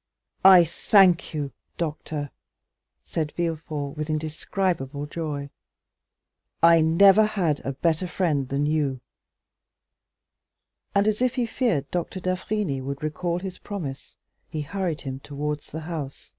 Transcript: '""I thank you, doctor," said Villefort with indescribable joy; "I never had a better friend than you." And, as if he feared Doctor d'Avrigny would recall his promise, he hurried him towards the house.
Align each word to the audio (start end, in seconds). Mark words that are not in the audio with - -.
'""I 0.58 0.64
thank 0.64 1.32
you, 1.32 1.52
doctor," 1.78 2.32
said 3.04 3.30
Villefort 3.36 3.90
with 3.96 4.10
indescribable 4.10 5.06
joy; 5.06 5.50
"I 6.64 6.80
never 6.80 7.24
had 7.24 7.60
a 7.60 7.70
better 7.74 8.08
friend 8.08 8.48
than 8.48 8.66
you." 8.66 9.00
And, 10.96 11.06
as 11.06 11.22
if 11.22 11.36
he 11.36 11.46
feared 11.46 11.88
Doctor 11.92 12.18
d'Avrigny 12.18 12.80
would 12.80 13.04
recall 13.04 13.38
his 13.38 13.58
promise, 13.58 14.16
he 14.48 14.62
hurried 14.62 15.02
him 15.02 15.20
towards 15.20 15.70
the 15.70 15.82
house. 15.86 16.34